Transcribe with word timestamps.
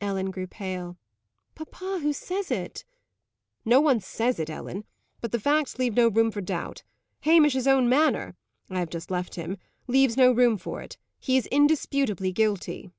Ellen 0.00 0.30
grew 0.30 0.46
pale. 0.46 0.98
"Papa, 1.56 1.98
who 2.00 2.12
says 2.12 2.52
it?" 2.52 2.84
"No 3.64 3.80
one 3.80 3.98
says 3.98 4.38
it, 4.38 4.48
Ellen. 4.48 4.84
But 5.20 5.32
the 5.32 5.40
facts 5.40 5.80
leave 5.80 5.96
no 5.96 6.06
room 6.06 6.30
for 6.30 6.40
doubt. 6.40 6.84
Hamish's 7.22 7.66
own 7.66 7.88
manner 7.88 8.36
I 8.70 8.78
have 8.78 8.88
just 8.88 9.10
left 9.10 9.34
him 9.34 9.58
leaves 9.88 10.16
no 10.16 10.30
room 10.30 10.58
for 10.58 10.80
it. 10.80 10.96
He 11.18 11.36
is 11.36 11.46
indisputably 11.46 12.30
guilty." 12.30 12.92